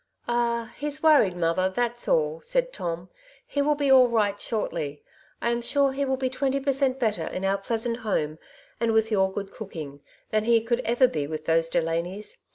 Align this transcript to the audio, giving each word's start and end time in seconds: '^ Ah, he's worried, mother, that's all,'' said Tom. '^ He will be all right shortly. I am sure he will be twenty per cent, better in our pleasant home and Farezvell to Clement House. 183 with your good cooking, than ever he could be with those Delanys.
'^ 0.01 0.03
Ah, 0.27 0.73
he's 0.77 1.03
worried, 1.03 1.37
mother, 1.37 1.69
that's 1.69 2.07
all,'' 2.07 2.41
said 2.41 2.73
Tom. 2.73 3.05
'^ 3.05 3.09
He 3.45 3.61
will 3.61 3.75
be 3.75 3.91
all 3.91 4.09
right 4.09 4.39
shortly. 4.41 5.03
I 5.43 5.51
am 5.51 5.61
sure 5.61 5.91
he 5.93 6.05
will 6.05 6.17
be 6.17 6.27
twenty 6.27 6.59
per 6.59 6.71
cent, 6.71 6.97
better 6.99 7.27
in 7.27 7.45
our 7.45 7.59
pleasant 7.59 7.97
home 7.97 8.39
and 8.79 8.89
Farezvell 8.89 8.89
to 8.89 8.89
Clement 8.89 8.89
House. 8.89 8.89
183 8.89 8.91
with 8.95 9.11
your 9.11 9.31
good 9.31 9.51
cooking, 9.51 9.99
than 10.31 10.43
ever 10.45 10.49
he 10.49 10.63
could 10.99 11.11
be 11.11 11.27
with 11.27 11.45
those 11.45 11.69
Delanys. 11.69 12.37